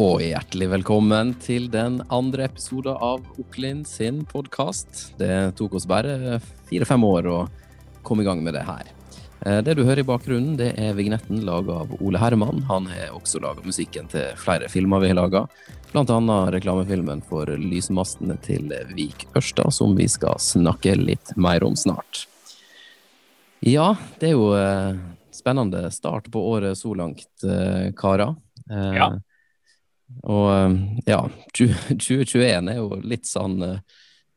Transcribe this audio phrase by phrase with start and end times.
[0.00, 5.10] og hjertelig velkommen til den andre episoden av Oklin sin podkast.
[5.20, 6.38] Det tok oss bare
[6.70, 7.36] fire-fem år å
[8.06, 8.88] komme i gang med det her.
[9.44, 12.62] Eh, det du hører i bakgrunnen, det er vignetten laga av Ole Herman.
[12.70, 15.44] Han har også laga musikken til flere filmer vi har laga,
[15.92, 16.40] bl.a.
[16.54, 22.24] reklamefilmen for lysmastene til Vik Ørsta, som vi skal snakke litt mer om snart.
[23.60, 24.94] Ja, det er jo eh,
[25.36, 28.38] spennende start på året så langt, eh, karer.
[28.70, 29.18] Ja.
[30.26, 31.22] Og um, ja,
[31.56, 33.60] 2021 er jo litt sånn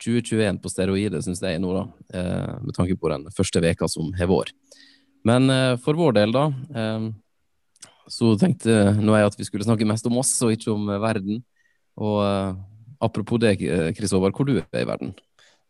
[0.04, 1.84] 2021 på steroider, syns jeg nå, da.
[2.20, 4.56] Eh, med tanke på den første veka som har vært.
[5.28, 7.10] Men eh, for vår del, da, eh,
[8.12, 11.44] så tenkte nå jeg at vi skulle snakke mest om oss, og ikke om verden.
[11.96, 12.20] Og
[13.04, 13.60] apropos det,
[13.96, 15.14] Chris Håvard, hvor du er i verden?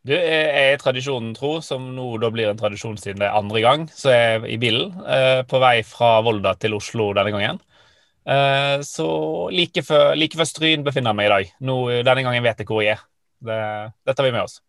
[0.03, 3.61] Du jeg er tradisjonen tro, som nå da blir en tradisjon siden det er andre
[3.63, 3.85] gang.
[3.91, 4.95] Så er jeg i bilen
[5.47, 7.61] på vei fra Volda til Oslo denne gangen.
[8.23, 9.07] Eh, så
[9.51, 11.53] like før, like før Stryn befinner jeg meg i dag.
[11.67, 13.03] Nå, denne gangen vet jeg hvor jeg er.
[13.43, 13.59] Det,
[14.07, 14.59] det tar vi med oss.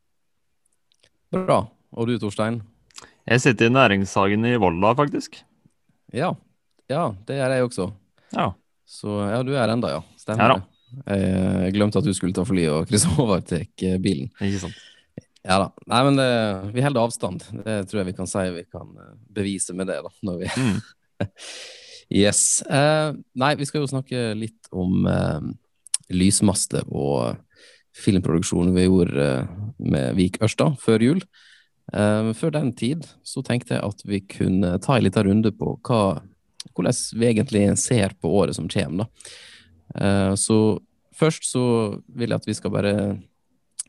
[1.35, 1.61] Bra.
[1.95, 2.61] Og du, Torstein?
[3.25, 5.39] Jeg sitter i næringshagen i Volda, faktisk.
[6.15, 6.33] Ja.
[6.91, 7.87] ja, det gjør jeg også.
[8.35, 8.49] Ja.
[8.87, 10.03] Så ja, du er enda, ja.
[10.21, 11.15] Stemmer ja, det.
[11.15, 13.65] Jeg glemte at du skulle ta fly, og Chris Håvard tar
[14.03, 14.29] bilen.
[14.43, 14.83] Ikke sant.
[15.45, 15.71] Ja da.
[15.91, 16.29] Nei, men det,
[16.73, 17.43] vi holder avstand.
[17.65, 18.93] Det tror jeg vi kan si vi kan
[19.35, 20.13] bevise med det, da.
[20.25, 20.79] Når vi Mm.
[22.13, 22.63] Yes.
[22.69, 25.41] Uh, nei, vi skal jo snakke litt om uh,
[26.13, 27.41] lysmaster og
[27.95, 31.27] filmproduksjonen vi gjorde uh, med Vik Ørsta før jul.
[31.85, 35.99] før den tid så tenkte jeg at vi kunne ta en liten runde på hva,
[36.73, 39.05] hvordan vi egentlig ser på året som kommer.
[39.05, 40.35] Da.
[40.41, 40.81] så
[41.13, 41.67] først så
[42.09, 42.95] vil jeg at vi skal bare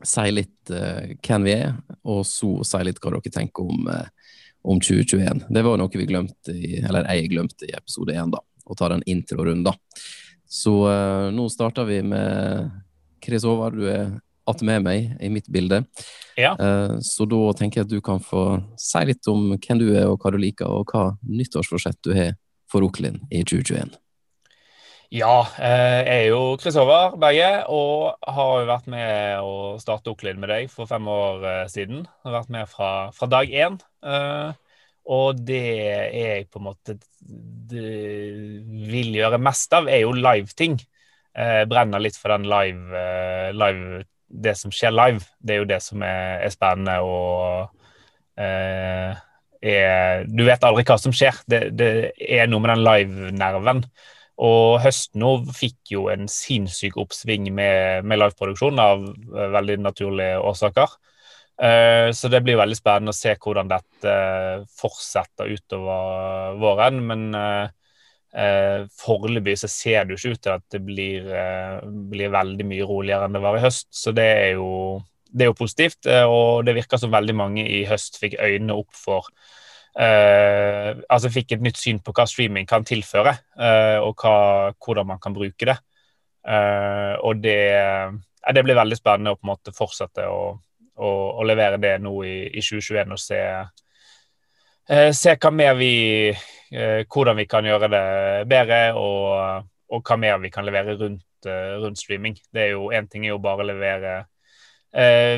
[0.04, 1.72] si litt hvem vi er,
[2.04, 3.88] og så si litt hva dere tenker om
[4.66, 5.46] om 2021.
[5.54, 8.42] Det var noe vi glemte i, eller jeg glemte i episode én, da.
[8.66, 9.74] Å ta den introrunden,
[10.48, 12.70] Så uh, nå starter vi med
[13.24, 15.84] Chris Håvard, du er att med meg i mitt bilde.
[16.36, 16.56] Ja.
[16.60, 20.06] Uh, så da tenker jeg at du kan få si litt om hvem du er,
[20.06, 22.36] og hva du liker, og hva nyttårsforsett du har
[22.70, 23.94] for Oklin i 2021.
[25.14, 30.50] Ja, jeg er jo Håvard Berge og har jo vært med å starte Oklin med
[30.50, 32.02] deg for fem år siden.
[32.02, 33.78] Jeg har vært med fra, fra dag én.
[35.06, 36.96] Og det jeg på en måte
[37.70, 40.74] vil gjøre mest av, er jo live-ting.
[41.70, 43.06] Brenner litt for den live,
[43.54, 45.22] live, Det som skjer live.
[45.38, 47.70] Det er jo det som er, er spennende og
[48.42, 49.14] eh,
[49.62, 51.38] er, Du vet aldri hva som skjer.
[51.46, 53.84] Det, det er noe med den live-nerven.
[54.44, 59.06] Og høsten nå fikk jo en sinnssyk oppsving med, med liveproduksjon av
[59.56, 60.96] veldig naturlige årsaker.
[61.56, 64.12] Uh, så det blir veldig spennende å se hvordan dette
[64.76, 67.02] fortsetter utover våren.
[67.08, 67.26] Men
[69.00, 71.28] foreløpig så ser det jo ikke ut til at det blir,
[72.10, 73.86] blir, veldig mye roligere enn det var i høst.
[73.96, 74.98] Så det er jo,
[75.32, 76.04] det er jo positivt.
[76.04, 79.30] og det virker som veldig mange i høst fikk øynene opp for
[79.96, 83.32] altså fikk et nytt syn på hva streaming kan tilføre,
[84.04, 84.34] og hva,
[84.76, 85.76] hvordan man kan bruke det.
[87.24, 87.56] og det,
[88.52, 90.58] det blir veldig spennende å på en måte fortsette å
[90.96, 91.08] å,
[91.40, 93.40] å levere det nå i, i 2021 og se,
[95.16, 95.94] se hva mer vi
[96.66, 98.06] Hvordan vi kan gjøre det
[98.50, 101.46] bedre, og, og hva mer vi kan levere rundt,
[101.78, 102.34] rundt streaming.
[102.50, 104.14] Det er jo Én ting er jo bare å levere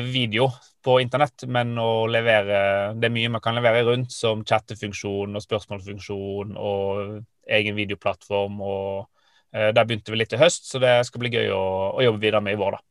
[0.09, 0.47] video
[0.85, 6.55] på internett, men å levere Det mye man kan levere rundt, som chattefunksjon og spørsmålsfunksjon
[6.57, 8.61] og egen videoplattform.
[8.61, 9.07] og
[9.53, 11.65] eh, Der begynte vi litt i høst, så det skal bli gøy å,
[11.97, 12.77] å jobbe videre med i vår.
[12.77, 12.85] da.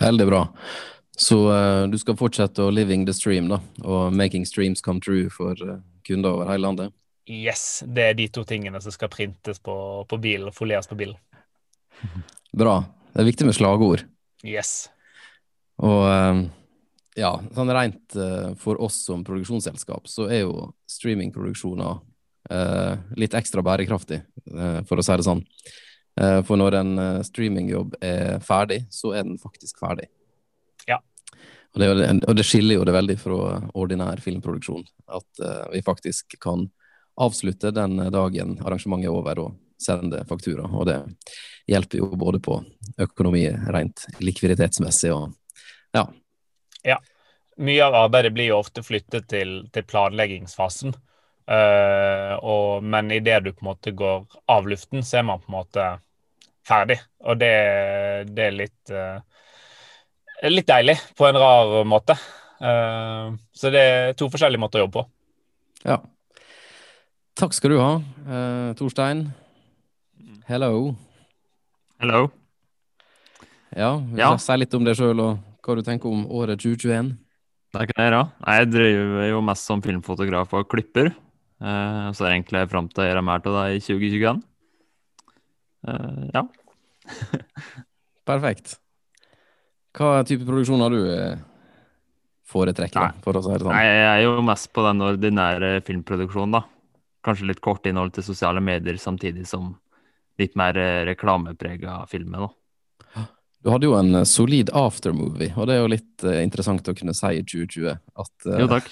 [0.00, 0.42] Veldig bra.
[1.16, 5.28] Så eh, du skal fortsette å living the stream, da, og making streams come true
[5.30, 6.96] for eh, kunder over hele landet?
[7.28, 9.74] Yes, det er de to tingene som skal printes på,
[10.08, 11.20] på bilen og folieres på bilen.
[12.62, 12.80] Bra.
[13.12, 14.02] Det er viktig med slagord.
[14.42, 14.88] Yes.
[15.84, 16.40] Og uh,
[17.18, 18.16] ja, sånn rent
[18.60, 22.00] for oss som produksjonsselskap, så er jo streamingproduksjoner
[23.20, 24.18] litt ekstra bærekraftig,
[24.88, 25.42] for å si det sånn.
[26.48, 26.92] for når en
[27.24, 30.08] streamingjobb er ferdig, så er den faktisk ferdig.
[30.88, 30.98] Ja.
[31.72, 31.88] Og det,
[32.28, 34.84] og det, skiller jo det veldig fra ordinær filmproduksjon.
[35.08, 36.66] At uh, vi faktisk kan
[37.20, 40.66] avslutte den dagen arrangementet er over og sende faktura.
[40.68, 40.98] Og det
[41.70, 42.58] hjelper jo både på
[43.00, 45.32] økonomi rent likviditetsmessig og
[45.96, 46.06] ja.
[46.86, 46.98] Ja.
[47.62, 50.94] Mye av arbeidet blir jo ofte flyttet til, til planleggingsfasen.
[51.42, 55.50] Uh, og, men idet du på en måte går av luften, så er man på
[55.50, 55.88] en måte
[56.66, 56.98] ferdig.
[57.26, 57.52] Og det,
[58.32, 59.20] det er litt uh,
[60.50, 62.16] litt deilig på en rar måte.
[62.62, 65.06] Uh, så det er to forskjellige måter å jobbe på.
[65.86, 66.00] Ja.
[67.38, 67.94] Takk skal du ha,
[68.26, 69.26] uh, Torstein.
[70.48, 70.94] Hello.
[72.02, 72.26] Hello.
[73.72, 74.36] Ja, vi Ja.
[74.36, 77.12] si litt om deg sjøl og hva du tenker om året 2021.
[77.72, 78.22] Det kan jeg gjøre.
[78.22, 78.54] da.
[78.58, 81.12] Jeg driver jo mest som filmfotograf og klipper.
[81.62, 84.42] Eh, så egentlig er egentlig fram til å gjøre mer av det i 2021.
[85.88, 86.44] Eh, ja.
[88.30, 88.76] Perfekt.
[89.96, 91.40] Hva type produksjon har du eh,
[92.48, 93.72] foretrekker, da, for å si det sånn?
[93.72, 96.64] Nei, jeg er jo mest på den ordinære filmproduksjonen, da.
[97.22, 99.70] Kanskje litt kort innhold til sosiale medier, samtidig som
[100.40, 100.76] litt mer
[101.06, 102.61] reklameprega filmer, da.
[103.62, 106.94] Du hadde jo en eh, solid aftermovie, og det er jo litt uh, interessant å
[106.98, 108.88] kunne si i 2020 at, uh, Jo, takk.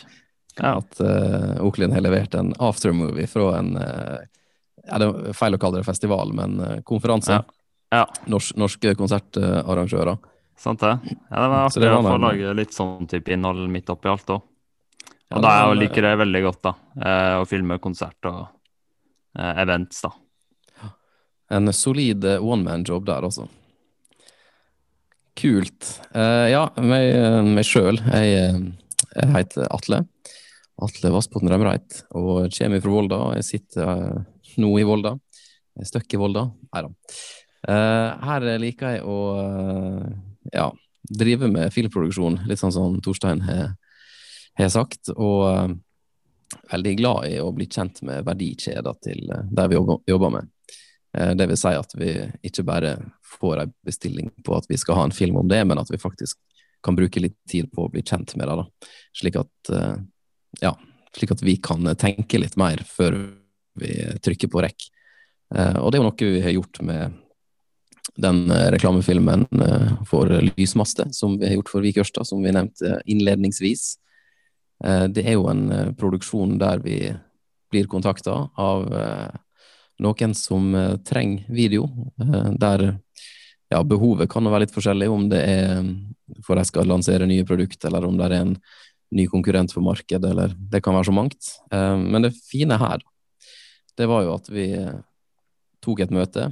[0.61, 0.77] Ja.
[0.77, 5.81] at uh, Oklin har levert en aftermovie fra en ja, Det er feil å kalle
[5.81, 7.39] det festival, men konferanse.
[7.39, 7.61] Ja.
[7.91, 8.05] Ja.
[8.31, 10.19] Nors norske konsertarrangører.
[10.61, 10.99] Sant det.
[11.31, 14.47] Ja, det var artig å få lage litt sånn type innhold midt oppi alt òg.
[15.31, 16.73] Og ja, da jeg liker jeg veldig godt, da.
[16.99, 18.41] Eh, å filme konsert og
[19.39, 20.11] eh, events, da.
[21.55, 23.47] En solid one man-jobb der, altså.
[25.41, 25.87] Kult.
[26.13, 27.15] Uh, ja, meg,
[27.49, 27.97] meg sjøl.
[28.13, 30.03] Jeg, eh, jeg heter Atle.
[30.85, 33.21] Atle Vassbotn Remreit og kommer fra Volda.
[33.39, 34.19] Jeg sitter eh,
[34.61, 35.15] nå i Volda.
[35.73, 36.43] Jeg er støkk i Volda.
[36.75, 36.93] Nei da.
[37.71, 39.17] Her liker jeg å
[40.49, 40.67] ja,
[41.21, 45.13] drive med filmproduksjon, litt sånn som Torstein har sagt.
[45.13, 45.77] Og
[46.73, 50.53] veldig glad i å bli kjent med verdikjeder til der vi jobber, jobber med.
[51.13, 52.15] Det vil si at vi
[52.49, 52.95] ikke bare
[53.31, 56.01] får en bestilling på at vi skal ha en film om det, men at vi
[56.01, 56.39] faktisk
[56.83, 58.57] kan bruke litt tid på å bli kjent med det.
[58.57, 58.67] da.
[59.17, 59.97] Slik at, eh,
[60.61, 60.75] ja,
[61.17, 63.19] slik at vi kan tenke litt mer før
[63.81, 64.89] vi trykker på rekk.
[65.55, 67.19] Eh, Og det er jo noe vi har gjort med
[68.17, 69.47] den eh, reklamefilmen
[70.07, 73.97] for Lysmaste, som vi har gjort for Vik Ørsta, som vi nevnte innledningsvis.
[74.81, 77.13] Det er jo en produksjon der vi
[77.71, 78.87] blir kontakta av
[80.01, 80.73] noen som
[81.05, 81.85] trenger video,
[82.57, 82.97] der
[83.71, 85.85] ja, behovet kan jo være litt forskjellig, om det er
[86.47, 88.57] for de skal lansere nye produkter, eller om det er en
[89.15, 91.53] ny konkurrent for markedet, eller det kan være så mangt.
[91.73, 93.03] Eh, Men det fine her,
[93.97, 94.99] det var jo at vi eh,
[95.83, 96.51] tok et møte,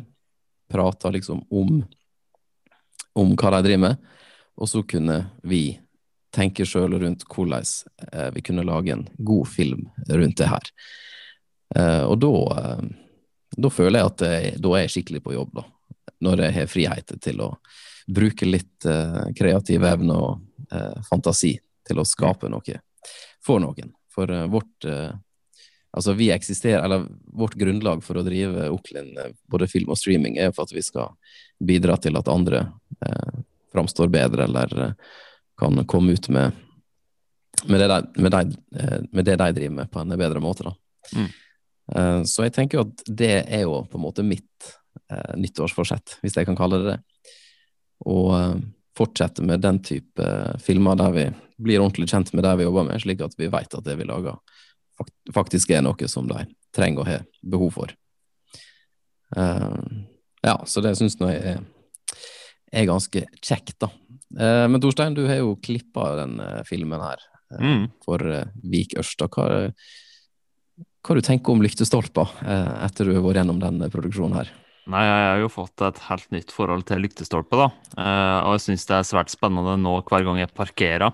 [0.68, 1.82] prata liksom om,
[3.16, 4.08] om hva de driver med,
[4.58, 5.78] og så kunne vi
[6.34, 7.64] tenke sjøl rundt hvordan
[8.12, 10.70] eh, vi kunne lage en god film rundt det her.
[11.78, 12.78] Eh, og da,
[13.56, 15.66] da føler jeg at jeg, da er jeg skikkelig på jobb, da.
[16.24, 17.52] Når jeg har frihet til å
[18.08, 21.54] bruke litt eh, kreativ evne og eh, fantasi
[21.86, 22.80] til å skape noe
[23.44, 23.92] for noen.
[24.14, 25.12] For eh, vårt eh,
[25.90, 30.36] Altså, vi eksisterer, eller vårt grunnlag for å drive Oklin, eh, både film og streaming,
[30.36, 31.14] er for at vi skal
[31.64, 32.66] bidra til at andre
[33.02, 33.38] eh,
[33.72, 34.92] framstår bedre, eller eh,
[35.58, 36.52] kan komme ut med,
[37.64, 40.68] med, det de, med, de, med det de driver med, på en bedre måte.
[40.68, 40.74] Da.
[41.16, 42.26] Mm.
[42.28, 44.68] Så jeg tenker jo at det er jo på en måte mitt
[45.10, 46.98] eh, nyttårsforsett, hvis jeg kan kalle det det.
[48.08, 48.56] Og eh,
[48.98, 51.26] fortsette med den type eh, filmer der vi
[51.58, 54.06] blir ordentlig kjent med det vi jobber med, slik at vi vet at det vi
[54.08, 54.38] lager
[55.34, 56.42] faktisk er noe som de
[56.74, 57.94] trenger og har behov for.
[59.36, 59.80] Eh,
[60.42, 61.64] ja, så det syns jeg er,
[62.72, 63.90] er ganske kjekt, da.
[64.38, 67.86] Eh, men Torstein, du har jo klippa den filmen her Mm.
[68.04, 68.20] for
[68.68, 69.24] Vik Ørsta.
[69.32, 69.70] Hva,
[71.00, 72.34] hva du tenker om lyktestolper
[72.84, 74.50] etter du har vært gjennom den eh, produksjonen her?
[74.88, 77.66] Nei, jeg har jo fått et helt nytt forhold til lyktestolpe, da.
[78.00, 81.12] Eh, og jeg syns det er svært spennende nå hver gang jeg parkerer,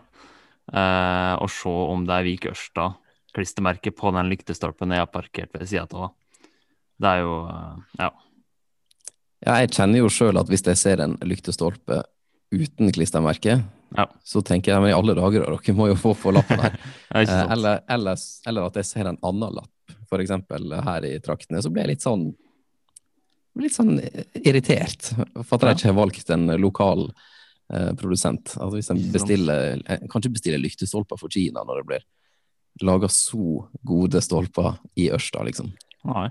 [0.71, 5.67] eh, å se om det er Vik Ørsta-klistremerke på den lyktestolpen jeg har parkert ved
[5.67, 6.13] sida av.
[7.03, 8.11] Det er jo eh, Ja.
[9.45, 11.99] Ja, jeg kjenner jo sjøl at hvis jeg ser en lyktestolpe
[12.55, 13.59] uten klistremerke,
[13.99, 14.07] Ja.
[14.25, 16.79] så tenker jeg men i alle dager, dere må jo få på lappen her.
[17.11, 18.17] er Eh, eller, eller,
[18.47, 19.71] eller at jeg ser en annen lapp,
[20.15, 22.29] eksempel her i traktene, så blir jeg litt sånn
[23.61, 23.99] litt sånn
[24.41, 25.13] irritert
[25.45, 27.07] for at jeg ikke har valgt en lokal
[27.73, 28.57] eh, produsent.
[28.59, 29.17] Altså hvis en Ikke sant.
[29.19, 32.07] bestiller, kan ikke bestille lyktestolper for Kina når det blir
[32.83, 35.71] laga så gode stolper i Ørsta, liksom.
[36.11, 36.29] Nei.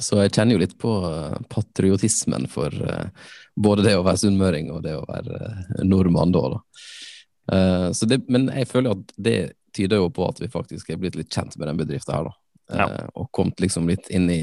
[0.00, 3.10] Så jeg kjenner jo litt på eh, patriotismen for eh,
[3.56, 6.44] både det å være sunnmøring og det å være eh, nordmann da.
[6.54, 6.60] da.
[7.52, 9.38] Eh, så det, men jeg føler at det
[9.74, 12.38] tyder jo på at vi faktisk er blitt litt kjent med den bedriften her, da.
[12.70, 12.86] Ja.
[12.86, 14.42] Eh, og kommet liksom litt inn i,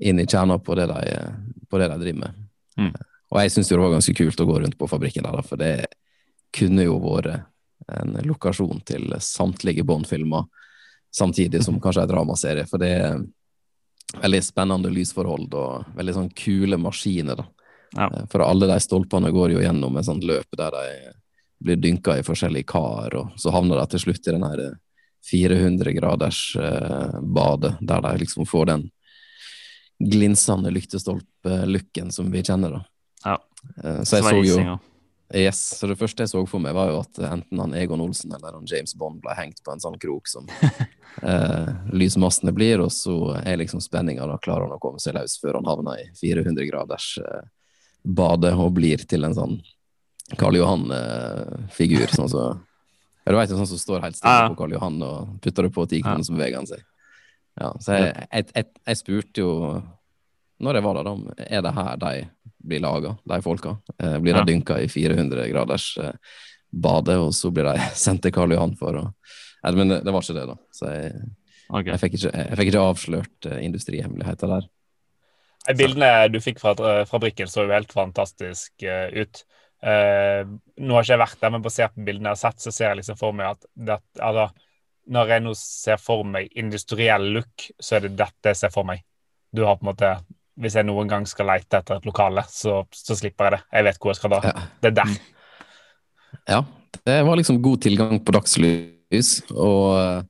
[0.00, 1.00] inn i kjerna på det de,
[1.70, 2.42] på det de driver med.
[2.78, 2.92] Mm.
[3.28, 5.88] Og jeg syns det var ganske kult å gå rundt på fabrikken der, for det
[6.54, 7.42] kunne jo vært
[7.98, 10.46] en lokasjon til samtlige Bond-filmer,
[11.14, 12.66] samtidig som kanskje en dramaserie.
[12.68, 13.20] For det er
[14.22, 17.36] veldig spennende lysforhold og veldig sånn kule maskiner.
[17.36, 17.46] da.
[17.96, 18.08] Ja.
[18.08, 21.14] Eh, For alle de stolpene går jo gjennom et sånt løp der de
[21.58, 24.60] blir dynka i forskjellige kar, og så havner de til slutt i den her
[25.28, 28.84] 400 graders eh, badet, der de liksom får den
[29.98, 32.78] glinsende lyktestolpe-looken som vi kjenner.
[32.78, 32.84] da.
[33.24, 33.38] Ja.
[34.04, 34.78] så jeg så jo
[35.34, 38.32] Yes, så det første jeg så for meg, var jo at enten han Egon Olsen
[38.32, 40.46] eller han James Bond ble hengt på en sånn krok som
[41.28, 45.36] eh, lysmastene blir, og så er liksom spenninga, da klarer han å komme seg løs
[45.42, 47.44] før han havner i 400 graders eh,
[48.08, 49.58] bade og blir til en sånn
[50.40, 52.46] Karl Johan-figur, sånn så
[53.24, 54.54] ja, Du vet en sånn som står helt stille Ja, ja.
[54.54, 56.88] på Karl Johan, og putter det på ti kroner, så beveger han seg.
[57.58, 59.52] Ja, så jeg, jeg, jeg, jeg spurte jo
[60.62, 62.12] når jeg var der, da, er det her de
[62.68, 63.76] blir laga, de folka?
[63.98, 64.46] Eh, blir de Ja.
[64.46, 66.12] dynka i 400 graders eh,
[66.70, 69.04] bade, og så blir de sendt til Karl Johan for å
[69.58, 70.54] Nei, Men det, det var ikke det, da.
[70.70, 71.14] Så jeg,
[71.66, 71.88] okay.
[71.90, 74.68] jeg, fikk, ikke, jeg fikk ikke avslørt eh, industrihemmeligheter der.
[75.74, 76.76] Bildene du fikk fra
[77.10, 79.40] fabrikken, så jo helt fantastisk ut.
[79.82, 80.46] Uh,
[80.78, 82.92] nå har ikke jeg vært der, men basert på bildene jeg har sett, så ser
[82.92, 84.46] jeg liksom for meg at det, altså,
[85.08, 88.88] når jeg nå ser for meg industriell look, så er det dette jeg ser for
[88.88, 89.02] meg.
[89.54, 90.18] Du har på en måte
[90.58, 93.60] Hvis jeg noen gang skal lete etter et lokale, så, så slipper jeg det.
[93.78, 94.40] Jeg vet hvor jeg skal da.
[94.42, 94.64] Ja.
[94.82, 95.12] Det er der.
[96.50, 96.58] Ja,
[97.06, 100.26] det var liksom god tilgang på dagslys, og,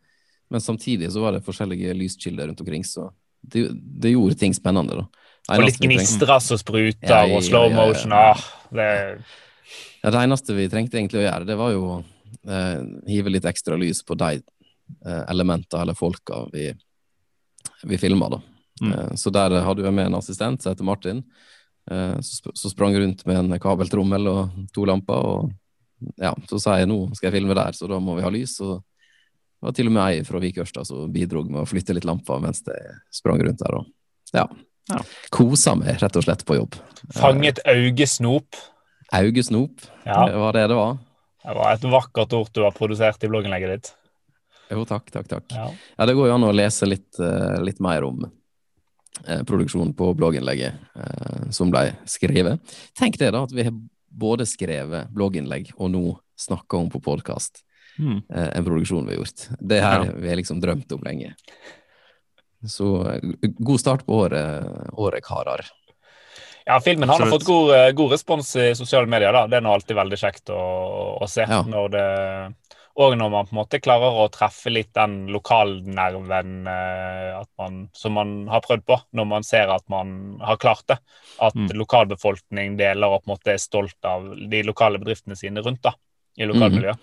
[0.52, 3.08] men samtidig så var det forskjellige lyskilder rundt omkring, så
[3.40, 5.06] det, det gjorde ting spennende, da.
[5.54, 8.12] Og litt gnistre som spruter, Ja, og slow ja, motion.
[8.12, 8.88] Ah, det,
[10.02, 13.80] Ja, det eneste vi trengte egentlig å gjøre, det var jo eh, hive litt ekstra
[13.80, 14.42] lys på de
[15.06, 16.72] eh, elementene eller folka vi,
[17.84, 18.30] vi filmer.
[18.30, 18.40] da.
[18.82, 18.92] Mm.
[18.92, 21.24] Eh, så der hadde jeg med en assistent som heter Martin,
[21.88, 25.14] Så, sp som sprang rundt med en kabeltrommel og to lamper.
[25.14, 25.52] og
[26.20, 28.60] ja, Så sa jeg nå skal jeg filme der, så da må vi ha lys.
[28.60, 32.04] Og det var til og med ei fra Vikørstad som bidro med å flytte litt
[32.04, 33.74] lamper mens jeg sprang rundt der.
[33.80, 33.86] Og
[34.34, 34.44] ja,
[34.90, 35.00] Ja.
[35.30, 36.76] kosa meg rett og slett på jobb.
[37.16, 38.54] fanget augesnop.
[39.12, 40.98] Augesnop, Ja, det var det det var.
[41.44, 43.94] det var et vakkert ord du har produsert i blogginnlegget ditt.
[44.70, 45.44] Jo, takk, takk, takk.
[45.54, 45.68] Ja.
[45.98, 48.26] Ja, det går jo an å lese litt, eh, litt mer om
[49.26, 52.60] eh, produksjonen på blogginnlegget eh, som ble skrevet.
[52.98, 53.72] Tenk det, da, at vi har
[54.08, 56.04] både skrevet blogginnlegg og nå
[56.38, 57.64] snakka om på podkast
[57.98, 58.20] Mm.
[58.30, 59.40] eh, en produksjon vi har gjort.
[59.58, 60.12] Det her Ja.
[60.22, 61.32] vi har liksom drømt om lenge.
[62.66, 65.64] Så eh, god start på året, året karer.
[66.66, 69.32] Ja, filmen har fått god, god respons i sosiale medier.
[69.32, 69.46] da.
[69.48, 70.60] Det er nå alltid veldig kjekt å,
[71.18, 71.42] å se.
[71.48, 71.62] Ja.
[71.66, 72.04] når det,
[72.98, 78.16] og når man på en måte klarer å treffe litt den lokalnerven eh, man, som
[78.18, 80.98] man har prøvd på, når man ser at man har klart det.
[81.38, 81.68] At Mm.
[81.78, 85.94] lokalbefolkning deler og på en måte er stolt av de lokale bedriftene sine rundt da,
[86.38, 86.98] i lokalmiljøet.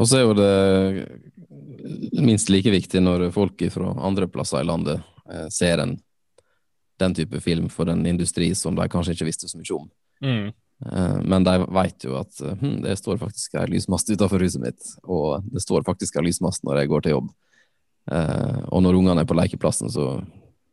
[0.00, 5.04] Og så er jo det minst like viktig når folk fra andre plasser i landet
[5.30, 5.98] eh, ser en,
[6.98, 9.90] den type film for en industri som de kanskje ikke visste så mye om.
[10.24, 10.52] Mm.
[10.84, 14.60] Eh, Men de vet jo at eh, hm, det står faktisk ei lysmast utenfor huset
[14.64, 17.30] mitt, og det står faktisk ei lysmast når jeg går til jobb.
[18.12, 20.08] Eh, og når ungene er på lekeplassen, så,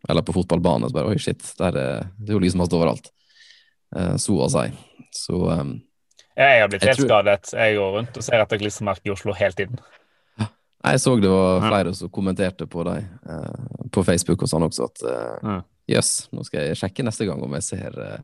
[0.09, 3.11] eller på fotballbanen, så bare oi, shit, der er, det er jo lysmast overalt.
[3.95, 4.65] Eh, så å si.
[5.15, 5.77] Så um,
[6.37, 7.53] Jeg har blitt Jeg helt tror- skadet.
[7.53, 9.79] Jeg går rundt og ser etter klistremerker i Oslo hele tiden.
[10.83, 11.69] jeg så det var Ja.
[11.69, 15.61] flere som kommenterte på dem eh, på Facebook og sånn også, at eh, Ja.
[15.97, 18.17] jøss, nå skal jeg sjekke neste gang om jeg ser eh,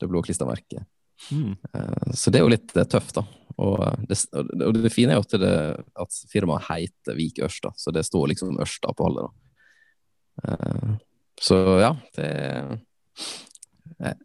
[0.00, 0.84] det blå klistremerket.
[1.32, 1.56] Mm.
[1.72, 3.24] Eh, Så det er jo litt eh, tøft, da.
[3.56, 4.18] Og eh, det,
[4.66, 5.54] og det fine er jo at, det,
[6.04, 9.26] at firmaet heter Vik Ørsta, så det står liksom Ørsta på alle.
[9.26, 9.32] da.
[10.44, 10.94] Eh,
[11.40, 12.28] Så ja, det
[14.00, 14.16] jeg,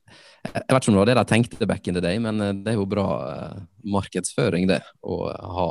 [0.56, 2.56] jeg vet ikke om det var det de tenkte back in the day, men eh,
[2.64, 3.60] det er jo bra eh,
[3.94, 4.82] markedsføring, det.
[5.04, 5.18] Å
[5.58, 5.68] ha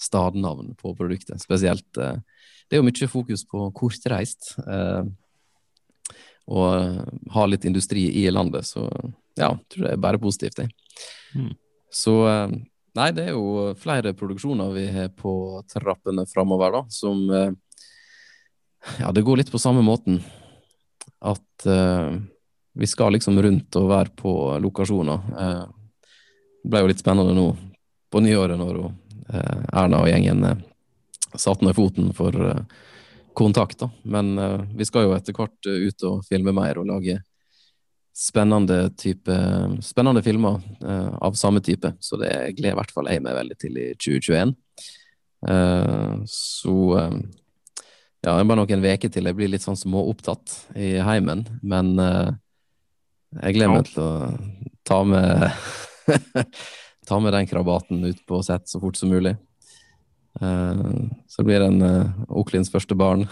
[0.00, 1.42] stadnavn på produktet.
[1.42, 2.20] Spesielt eh,
[2.70, 4.54] Det er jo mye fokus på kortreist.
[6.50, 7.00] Og eh,
[7.34, 8.86] ha litt industri i landet, så
[9.38, 10.68] ja, jeg tror det er bare positivt, det.
[11.34, 11.54] Mm.
[11.94, 12.58] Så eh,
[12.98, 15.32] Nei, det er jo flere produksjoner vi har på
[15.70, 17.52] trappene framover, da, som eh,
[18.98, 20.18] Ja, det går litt på samme måten.
[21.20, 22.16] At uh,
[22.72, 24.32] vi skal liksom rundt og være på
[24.64, 25.26] lokasjoner.
[25.36, 25.66] Uh,
[26.62, 27.44] det ble jo litt spennende nå
[28.10, 28.96] på nyåret når hun,
[29.32, 30.44] eh, Erna og gjengen
[31.34, 32.62] satte ned foten for eh,
[33.34, 33.90] kontakt, da.
[34.02, 37.20] Men uh, vi skal jo etter hvert eh, ut og filme mer og lage
[38.20, 39.34] spennende type
[39.86, 41.92] spennende filmer uh, av samme type.
[42.00, 44.54] Så det gleder i hvert fall jeg meg veldig til i 2021.
[45.46, 46.76] Uh, så
[48.20, 51.94] ja, det er bare noen uker til jeg blir litt sånn småopptatt i heimen, men
[51.96, 54.10] jeg gleder meg til å
[54.84, 55.46] ta med
[57.08, 59.32] ta med den krabaten ut på sett så fort som mulig.
[60.40, 60.82] Eh,
[61.28, 63.26] så blir det en uh, Oklins første barn.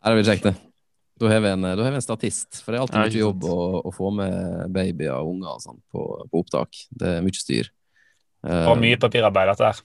[0.00, 0.54] Her har vi kjekt, det.
[1.20, 3.42] Da har vi en, da har vi en statist, for det er alltid mye jobb
[3.44, 6.78] å, å få med babyer og unger og sånt på, på opptak.
[6.96, 7.68] Det er mye styr.
[8.48, 9.82] Eh, Og mye papirarbeid, dette her.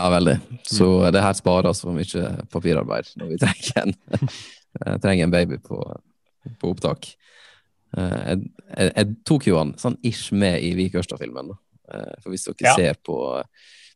[0.00, 0.38] ja, veldig.
[0.64, 1.10] Så Mm.
[1.12, 3.92] det her sparer oss for mye papirarbeid når vi trenger en,
[4.86, 5.82] eh, trenger en baby på,
[6.62, 7.10] på opptak.
[7.92, 8.40] Eh, jeg,
[8.78, 11.52] jeg, jeg tok jo han sånn ish med i Vik Ørsta-filmen.
[11.92, 12.74] Eh, For hvis dere Ja.
[12.76, 13.16] ser på,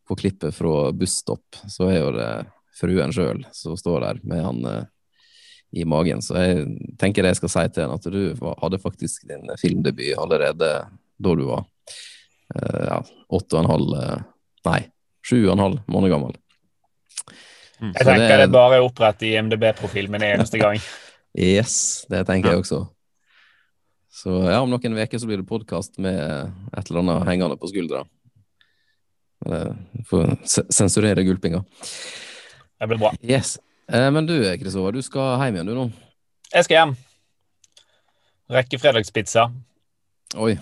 [0.09, 2.31] på klippet fra busstopp, så er jo det
[2.76, 4.85] fruen sjøl som står der med han eh,
[5.73, 6.21] i magen.
[6.23, 6.67] Så jeg
[7.00, 10.71] tenker jeg skal si til henne, at du hadde faktisk din filmdebut allerede
[11.19, 11.65] da du var
[12.55, 13.00] eh, ja,
[13.33, 14.25] åtte og en halv
[14.67, 14.81] Nei,
[15.23, 16.33] sju og en halv måned gammel.
[17.79, 17.93] Mm.
[17.93, 20.81] Jeg tenker det- det, er bare å opprette IMDb-profil med en eneste gang.
[21.37, 22.79] Yes, det tenker jeg også.
[24.16, 26.16] Så ja, om noen uker så blir det podkast med
[26.73, 28.06] et eller annet hengende på skuldra.
[30.08, 30.38] Får
[30.73, 31.61] sensurere gulpinga.
[32.80, 33.12] Det blir bra.
[33.20, 33.58] Yes.
[33.92, 35.85] Eh, men du Kristoffer, du skal hjem igjen du nå?
[36.52, 36.94] Jeg skal hjem.
[38.56, 39.50] Rekke fredagspizza.
[40.42, 40.56] Oi.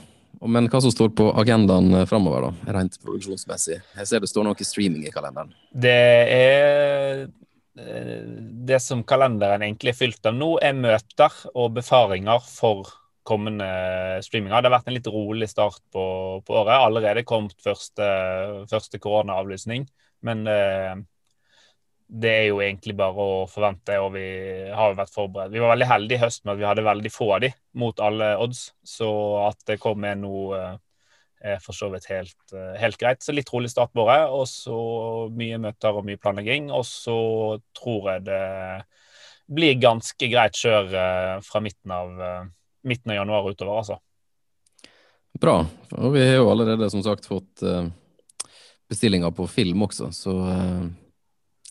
[0.44, 2.74] Men hva som står på agendaen eh, framover, da?
[2.76, 3.78] Rent produksjonsmessig?
[4.00, 5.54] Jeg ser det står noe streaming i kalenderen.
[5.70, 5.94] Det
[6.34, 8.26] er eh,
[8.68, 12.92] Det som kalenderen egentlig er fylt av nå, er møter og befaringer for
[13.26, 13.66] kommende
[14.24, 14.60] streaminger.
[14.60, 16.04] Det har vært en litt rolig start på,
[16.44, 16.76] på året.
[16.76, 18.06] Allerede kommet første,
[18.70, 19.88] første koronaavlysning.
[20.24, 20.94] Men eh,
[22.06, 24.24] det er jo egentlig bare å forvente, og vi
[24.70, 25.52] har jo vært forberedt.
[25.54, 27.50] Vi var veldig heldige i høst med at vi hadde veldig få av de
[27.80, 28.66] mot alle odds.
[28.86, 29.10] Så
[29.44, 30.74] at det kom med nå eh,
[31.54, 33.24] er for så vidt helt, eh, helt greit.
[33.24, 34.78] Så litt rolig start på året, og så
[35.34, 36.70] mye møter og mye planlegging.
[36.74, 37.16] Og så
[37.76, 38.42] tror jeg det
[39.54, 42.22] blir ganske greit kjør eh, fra midten av,
[42.84, 43.98] midten av januar utover, altså.
[45.40, 45.58] Bra.
[45.98, 47.88] Og vi har jo allerede som sagt fått eh,
[48.90, 50.84] bestillinger på film også, så eh,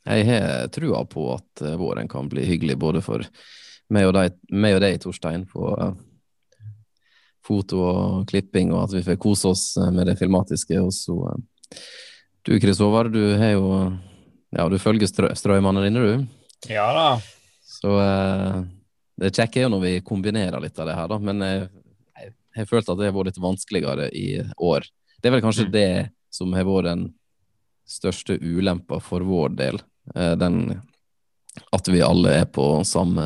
[0.03, 3.24] jeg har trua på at eh, våren kan bli hyggelig både for
[3.93, 5.70] meg og deg, meg og deg Torstein, på
[7.43, 10.79] foto og klipping, og at vi får kose oss med det filmatiske.
[10.79, 11.36] Og så
[12.43, 13.67] Du, Du Håvard, du har jo
[14.53, 16.25] Ja, du følger strø strømmene dine, du.
[16.70, 17.08] Ja da.
[17.65, 18.63] Så eh,
[19.22, 21.20] det kjekke er jo når vi kombinerer litt av det her, da.
[21.22, 21.68] Men jeg,
[22.18, 24.87] jeg, har følt at det har vært litt vanskeligere i år.
[25.22, 25.74] Det er vel kanskje Mm.
[25.75, 25.90] det
[26.33, 27.03] som har vært den
[27.85, 29.81] største ulempa for vår del.
[30.16, 30.81] Eh, den
[31.72, 33.25] at vi alle er på samme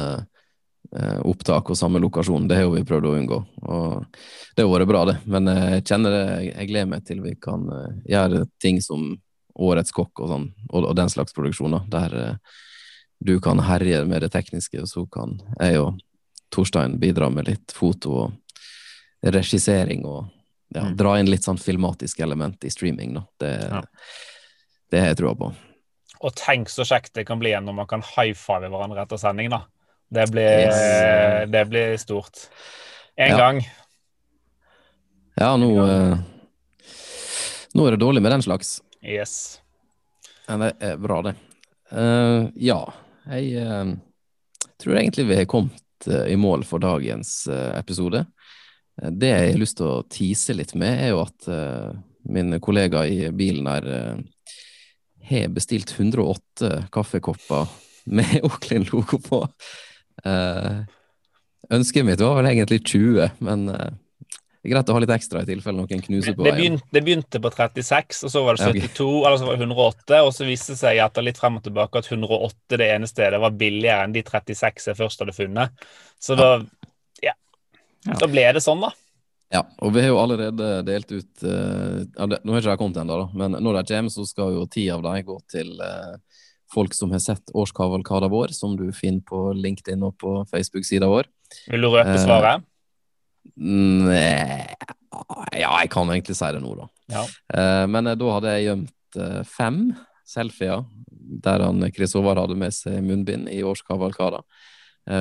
[0.95, 2.47] eh, opptak og samme lokasjon.
[2.47, 3.39] Det har vi prøvd å unngå.
[3.63, 4.17] Og
[4.55, 5.17] det har vært bra, det.
[5.25, 9.15] Men eh, jeg kjenner det, jeg gleder meg til vi kan eh, gjøre ting som
[9.57, 11.87] Årets kokk og sånn, og, den slags produksjoner.
[11.89, 12.57] Der eh,
[13.23, 15.99] du kan herje med det tekniske, og så kan jeg og
[16.53, 18.33] Torstein bidra med litt foto og
[19.25, 20.27] regissering og
[20.75, 20.95] ja, Mm.
[20.97, 23.13] dra inn litt sånn filmatisk element i streaming.
[23.13, 23.23] Da.
[23.39, 23.81] Det, Ja.
[24.91, 25.53] det har jeg trua på.
[26.21, 29.49] Og tenk så kjekt det kan bli når man kan high five hverandre etter sending,
[29.49, 29.61] da.
[30.11, 31.49] Det blir, Yes.
[31.51, 32.49] det blir stort.
[33.17, 33.37] En Ja.
[33.37, 33.65] gang.
[35.39, 36.17] Ja, nå, eh,
[37.75, 38.81] nå er det dårlig med den slags.
[39.03, 39.59] Yes.
[40.47, 41.35] Men det er bra, det.
[41.91, 42.81] Uh, ja,
[43.31, 43.91] jeg eh,
[44.81, 48.25] tror egentlig vi har kommet eh, i mål for dagens eh, episode.
[49.01, 52.57] Eh, Det jeg har lyst til å tease litt med, er jo at eh, min
[52.63, 54.17] kollega i bilen her eh,
[55.27, 57.67] har bestilt 108 kaffekopper
[58.07, 59.41] med Oklin-logo på.
[61.67, 63.65] Ønsket mitt var vel egentlig 20, men
[64.67, 67.01] det er greit å ha litt ekstra i tilfelle noen knuser på Det begynte, det
[67.05, 68.89] begynte på 36, og så var det Ja, ok.
[68.91, 70.17] 72, eller så var det 108.
[70.27, 73.39] Og så viste det seg etter litt frem og tilbake at 108 det ene stedet
[73.39, 75.87] var billigere enn de 36 jeg først hadde funnet.
[76.19, 76.49] Så da,
[77.23, 77.31] ja.
[78.03, 78.19] Ja.
[78.19, 78.91] da ble det sånn, da.
[79.55, 83.21] Ja, og vi har jo allerede delt ut uh, Nå har ikke de kommet ennå,
[83.39, 86.17] men når de kommer, så skal jo ti av dem gå til uh,
[86.75, 91.31] folk som har sett årskavalkaden vår, som du finner på LinkedIn og på Facebook-sida vår.
[91.71, 92.59] Vil du røpe Eh, svaret?
[92.59, 92.76] Nei,
[95.55, 96.87] ja, jeg kan egentlig si det nå, da.
[97.13, 97.23] Ja.
[97.53, 99.81] Eh, men eh, da hadde jeg gjemt eh, fem
[100.27, 100.85] selfier
[101.43, 104.41] der han Chris Håvard hadde med seg munnbind i årskavalkada.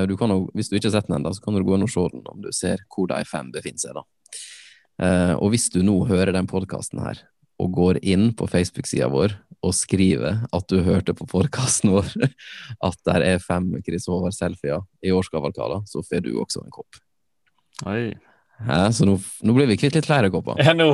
[0.06, 1.84] Du kan jo, hvis du ikke har sett den ennå, så kan du gå inn
[1.86, 3.98] og se den om du ser hvor de fem befinner seg.
[3.98, 5.34] da.
[5.38, 7.20] Og hvis du nå hører den podkasten her,
[7.62, 9.34] og går inn på Facebook-sida vår
[9.64, 12.10] og skriver at du hørte på podkasten vår
[12.88, 17.00] at der er fem Chris Håvard-selfier i årskavalkada, så får du også en kopp.
[17.84, 18.14] Oi.
[18.66, 20.56] Ja, Så nå, nå blir vi kvitt litt flere kopper.
[20.64, 20.88] Ja, nå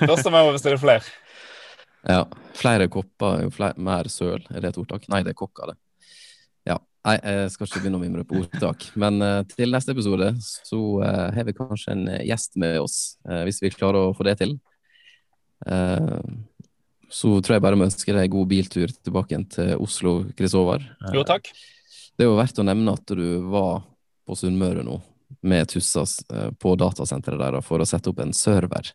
[0.00, 1.04] spørs det om jeg må bestille flere.
[2.08, 2.24] Ja,
[2.58, 4.40] flere kopper er jo flere, mer søl.
[4.50, 5.04] Er det et ordtak?
[5.12, 5.76] Nei, det er kokker, det.
[6.66, 8.88] Ja, nei, jeg skal ikke begynne å mimre på ordtak.
[8.98, 12.98] Men uh, til neste episode så uh, har vi kanskje en eh, gjest med oss,
[13.28, 14.56] uh, hvis vi klarer å få det til.
[15.66, 16.18] Eh,
[17.12, 20.82] så tror jeg bare vi ønsker deg god biltur tilbake igjen til Oslo, Chris Håvard.
[21.04, 21.52] Eh, Jo, takk.
[22.16, 23.84] Det er jo verdt å nevne at du var
[24.26, 24.98] på Sunnmøre nå
[25.40, 28.92] med Tussas eh, på datasenteret der for å sette opp en server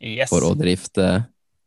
[0.00, 0.28] Yes.
[0.28, 1.04] for å drifte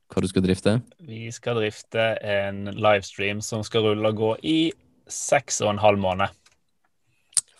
[0.09, 0.75] hva du skal drifte.
[1.01, 4.57] Vi skal drifte en livestream som skal rulle og gå i
[5.09, 6.29] seks og en halv måned.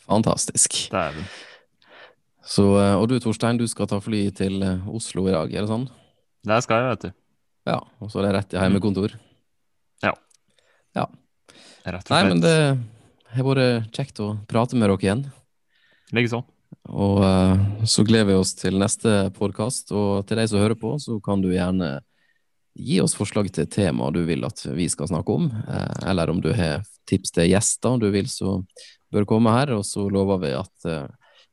[0.10, 0.90] Fantastisk.
[0.94, 1.14] Der.
[2.46, 5.66] Så, eh, og du Torstein, du skal ta fly til eh, Oslo i dag, er
[5.66, 5.88] det sånn?
[6.46, 7.12] Det skal jeg, vet du.
[7.70, 9.18] Ja, og så er det rett i heimekontor.
[11.90, 12.44] Rett og Nei, men slett.
[12.44, 15.22] det har vært kjekt å prate med dere igjen.
[16.16, 16.44] Likeså.
[16.90, 19.92] Og eh, så gleder vi oss til neste podkast.
[19.94, 22.00] Og til deg som hører på, så kan du gjerne
[22.80, 25.50] gi oss forslag til tema du vil at vi skal snakke om.
[25.50, 28.60] Eh, eller om du har tips til gjester du vil så
[29.14, 29.76] bør komme her.
[29.78, 31.08] Og så lover vi at eh,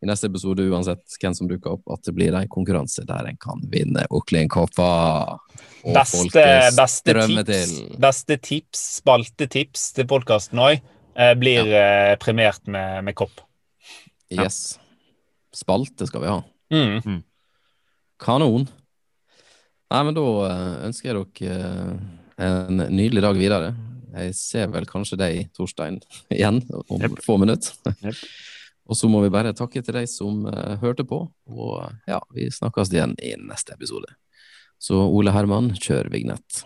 [0.04, 3.38] i neste episode, uansett hvem som dukker opp, at det blir en konkurranse der en
[3.40, 5.38] kan vinne Oklin-kopper.
[5.86, 7.96] Og Beste, folket beste, tips, til.
[8.04, 10.84] beste tips, spaltetips til podkasten òg,
[11.40, 13.45] blir eh, premiert med, med kopp.
[14.32, 14.78] Yes.
[15.54, 16.40] Spalte skal vi ha.
[16.72, 17.22] Mm.
[18.22, 18.66] Kanon.
[19.92, 21.58] Nei, men da eh, ønsker jeg dere
[22.36, 23.70] eh, en nydelig dag videre.
[24.16, 26.00] Jeg ser vel kanskje deg, Torstein,
[26.34, 27.20] igjen om yep.
[27.24, 27.76] få minutter.
[28.02, 28.20] Yep.
[28.86, 31.16] Og så må vi bare takke til deg som eh, hørte på,
[31.50, 31.70] og
[32.06, 34.12] ja, vi snakkes igjen i neste episode.
[34.78, 36.60] Så Ole Herman, kjør vignett.